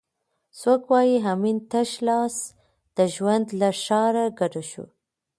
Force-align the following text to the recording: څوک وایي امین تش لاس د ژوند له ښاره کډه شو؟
څوک 0.59 0.81
وایي 0.91 1.17
امین 1.33 1.57
تش 1.71 1.91
لاس 2.07 2.35
د 2.97 2.99
ژوند 3.15 3.45
له 3.59 3.69
ښاره 3.83 4.25
کډه 4.39 4.63
شو؟ 4.69 4.85